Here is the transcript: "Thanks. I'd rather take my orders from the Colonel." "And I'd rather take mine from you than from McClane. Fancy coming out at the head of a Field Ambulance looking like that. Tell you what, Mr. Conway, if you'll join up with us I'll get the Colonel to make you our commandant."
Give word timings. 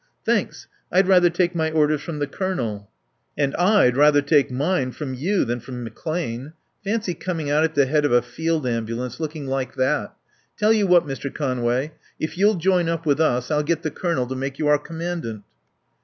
"Thanks. 0.25 0.65
I'd 0.91 1.07
rather 1.07 1.29
take 1.29 1.53
my 1.53 1.69
orders 1.69 2.01
from 2.01 2.17
the 2.17 2.25
Colonel." 2.25 2.89
"And 3.37 3.53
I'd 3.55 3.95
rather 3.95 4.23
take 4.23 4.49
mine 4.49 4.93
from 4.93 5.13
you 5.13 5.45
than 5.45 5.59
from 5.59 5.87
McClane. 5.87 6.53
Fancy 6.83 7.13
coming 7.13 7.51
out 7.51 7.63
at 7.63 7.75
the 7.75 7.85
head 7.85 8.03
of 8.03 8.11
a 8.11 8.23
Field 8.23 8.65
Ambulance 8.65 9.19
looking 9.19 9.45
like 9.45 9.75
that. 9.75 10.11
Tell 10.57 10.73
you 10.73 10.87
what, 10.87 11.05
Mr. 11.05 11.31
Conway, 11.31 11.91
if 12.19 12.35
you'll 12.35 12.55
join 12.55 12.89
up 12.89 13.05
with 13.05 13.19
us 13.19 13.51
I'll 13.51 13.61
get 13.61 13.83
the 13.83 13.91
Colonel 13.91 14.25
to 14.25 14.35
make 14.35 14.57
you 14.57 14.67
our 14.69 14.79
commandant." 14.79 15.43